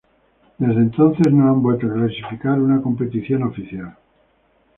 [0.57, 3.95] Desde entonces no han vuelto a clasificar a una competición oficial.